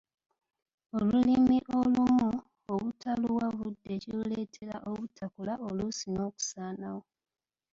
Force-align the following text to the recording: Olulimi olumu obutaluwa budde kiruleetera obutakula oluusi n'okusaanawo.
Olulimi 0.97 1.57
olumu 1.79 2.29
obutaluwa 2.73 3.47
budde 3.57 3.93
kiruleetera 4.01 4.75
obutakula 4.89 5.53
oluusi 5.67 6.05
n'okusaanawo. 6.11 7.03